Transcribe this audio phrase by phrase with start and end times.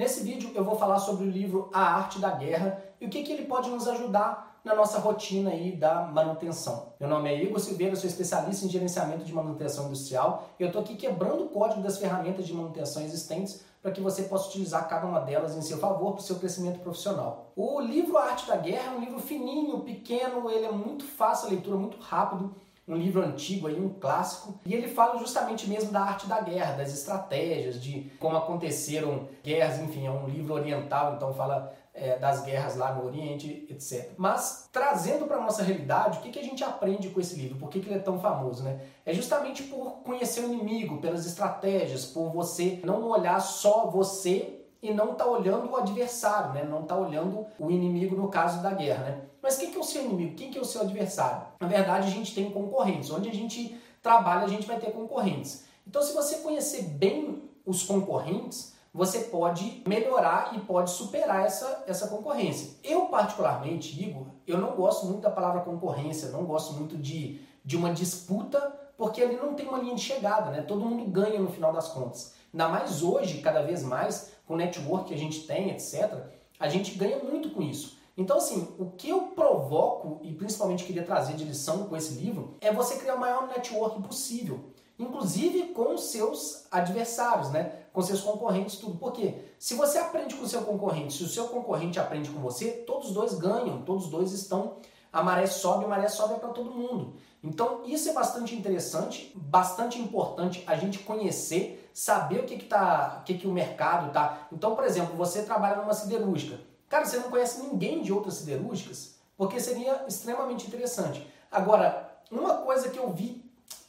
[0.00, 3.22] Nesse vídeo eu vou falar sobre o livro A Arte da Guerra e o que,
[3.22, 6.94] que ele pode nos ajudar na nossa rotina aí da manutenção.
[6.98, 10.80] Meu nome é Igor Silveira, sou especialista em gerenciamento de manutenção industrial e eu estou
[10.80, 15.06] aqui quebrando o código das ferramentas de manutenção existentes para que você possa utilizar cada
[15.06, 17.52] uma delas em seu favor para o seu crescimento profissional.
[17.54, 21.48] O livro A Arte da Guerra é um livro fininho, pequeno, ele é muito fácil
[21.48, 22.54] a leitura, muito rápido
[22.90, 26.76] um livro antigo aí, um clássico, e ele fala justamente mesmo da arte da guerra,
[26.76, 32.42] das estratégias, de como aconteceram guerras, enfim, é um livro oriental, então fala é, das
[32.42, 34.10] guerras lá no Oriente, etc.
[34.16, 37.58] Mas trazendo para nossa realidade, o que, que a gente aprende com esse livro?
[37.58, 38.62] Por que, que ele é tão famoso?
[38.62, 38.80] Né?
[39.04, 44.92] É justamente por conhecer o inimigo, pelas estratégias, por você não olhar só você e
[44.92, 46.64] não está olhando o adversário, né?
[46.64, 49.04] não está olhando o inimigo no caso da guerra.
[49.04, 49.20] Né?
[49.42, 50.36] Mas quem que é o seu inimigo?
[50.36, 51.46] Quem que é o seu adversário?
[51.60, 53.10] Na verdade, a gente tem concorrentes.
[53.10, 55.64] Onde a gente trabalha, a gente vai ter concorrentes.
[55.86, 62.08] Então, se você conhecer bem os concorrentes, você pode melhorar e pode superar essa, essa
[62.08, 62.76] concorrência.
[62.82, 67.76] Eu, particularmente, Igor, eu não gosto muito da palavra concorrência, não gosto muito de, de
[67.76, 68.60] uma disputa,
[68.96, 70.62] porque ali não tem uma linha de chegada, né?
[70.62, 72.34] Todo mundo ganha no final das contas.
[72.52, 76.12] Ainda mais hoje, cada vez mais, com o network que a gente tem, etc.,
[76.58, 77.98] a gente ganha muito com isso.
[78.16, 82.56] Então, assim, o que eu provoco, e principalmente queria trazer de lição com esse livro,
[82.60, 84.60] é você criar o maior network possível.
[84.98, 87.72] Inclusive com seus adversários, né?
[87.90, 88.98] Com seus concorrentes, tudo.
[88.98, 92.70] Porque se você aprende com o seu concorrente, se o seu concorrente aprende com você,
[92.86, 94.76] todos os dois ganham, todos os dois estão.
[95.10, 97.14] A maré sobe, a maré sobe é para todo mundo.
[97.42, 103.18] Então, isso é bastante interessante, bastante importante a gente conhecer, saber o que, que, tá,
[103.20, 104.48] o, que, que o mercado tá.
[104.52, 106.58] Então, por exemplo, você trabalha numa siderúrgica.
[106.88, 109.16] Cara, você não conhece ninguém de outras siderúrgicas?
[109.36, 111.26] Porque seria extremamente interessante.
[111.50, 113.44] Agora, uma coisa que eu vi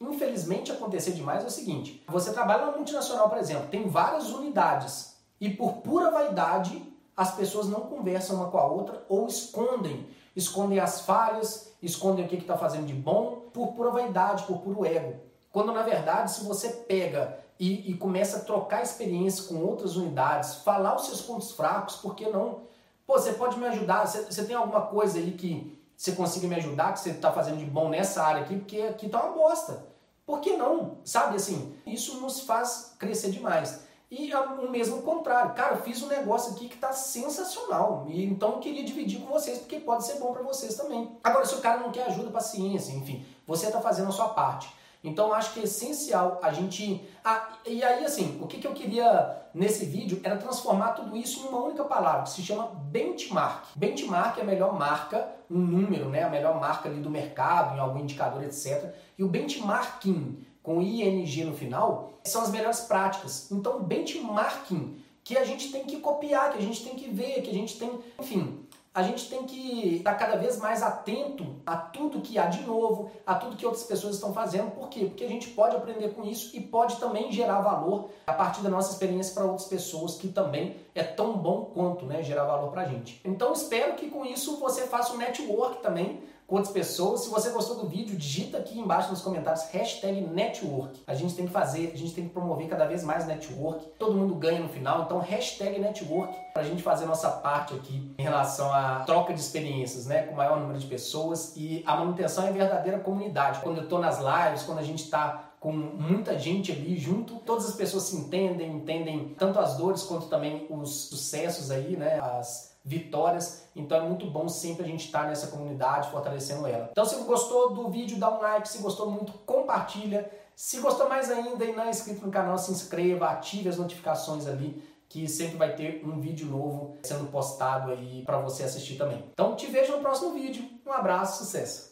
[0.00, 5.16] infelizmente acontecer demais é o seguinte: você trabalha numa multinacional, por exemplo, tem várias unidades
[5.40, 6.82] e por pura vaidade
[7.16, 12.28] as pessoas não conversam uma com a outra ou escondem, escondem as falhas, escondem o
[12.28, 15.20] que está fazendo de bom por pura vaidade, por puro ego.
[15.52, 20.56] Quando na verdade, se você pega e, e começa a trocar experiência com outras unidades,
[20.56, 22.62] falar os seus pontos fracos, por que não?
[23.06, 24.06] Pô, você pode me ajudar?
[24.06, 27.58] Você, você tem alguma coisa aí que você consiga me ajudar, que você está fazendo
[27.58, 28.56] de bom nessa área aqui?
[28.56, 29.84] Porque aqui tá uma bosta.
[30.24, 30.96] Por que não?
[31.04, 31.76] Sabe assim?
[31.86, 33.82] Isso nos faz crescer demais.
[34.10, 35.54] E o mesmo contrário.
[35.54, 38.06] Cara, fiz um negócio aqui que está sensacional.
[38.08, 41.16] E então queria dividir com vocês, porque pode ser bom para vocês também.
[41.22, 44.70] Agora, se o cara não quer ajuda, paciência, enfim, você está fazendo a sua parte.
[45.04, 47.04] Então acho que é essencial a gente.
[47.24, 51.40] Ah, e aí, assim, o que, que eu queria nesse vídeo era transformar tudo isso
[51.40, 53.66] em uma única palavra, que se chama benchmark.
[53.74, 56.22] Benchmark é a melhor marca, um número, né?
[56.22, 58.94] A melhor marca ali do mercado, em algum indicador, etc.
[59.18, 63.50] E o benchmarking, com ING no final, são as melhores práticas.
[63.50, 67.50] Então, benchmarking que a gente tem que copiar, que a gente tem que ver, que
[67.50, 67.98] a gente tem.
[68.18, 72.62] Enfim, a gente tem que estar cada vez mais atento a tudo que há de
[72.62, 74.70] novo, a tudo que outras pessoas estão fazendo.
[74.72, 75.06] Por quê?
[75.06, 78.68] Porque a gente pode aprender com isso e pode também gerar valor a partir da
[78.68, 82.82] nossa experiência para outras pessoas, que também é tão bom quanto né, gerar valor para
[82.82, 83.18] a gente.
[83.24, 87.22] Então espero que com isso você faça um network também outras pessoas.
[87.22, 91.02] Se você gostou do vídeo, digita aqui embaixo nos comentários hashtag network.
[91.06, 93.86] A gente tem que fazer, a gente tem que promover cada vez mais network.
[93.98, 98.14] Todo mundo ganha no final, então hashtag network para a gente fazer nossa parte aqui
[98.18, 101.96] em relação à troca de experiências, né, com o maior número de pessoas e a
[101.96, 103.60] manutenção é verdadeira comunidade.
[103.60, 107.66] Quando eu estou nas lives, quando a gente está com muita gente ali junto, todas
[107.66, 112.71] as pessoas se entendem, entendem tanto as dores quanto também os sucessos aí, né, as
[112.84, 113.68] vitórias.
[113.74, 116.88] Então é muito bom sempre a gente estar nessa comunidade, fortalecendo ela.
[116.90, 118.68] Então se gostou do vídeo, dá um like.
[118.68, 120.30] Se gostou muito, compartilha.
[120.54, 124.46] Se gostou mais ainda e não é inscrito no canal, se inscreva, ative as notificações
[124.46, 129.24] ali, que sempre vai ter um vídeo novo sendo postado aí para você assistir também.
[129.32, 130.68] Então te vejo no próximo vídeo.
[130.86, 131.91] Um abraço, sucesso!